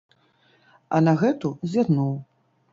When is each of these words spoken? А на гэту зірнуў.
А 0.97 1.03
на 1.09 1.13
гэту 1.21 1.53
зірнуў. 1.77 2.13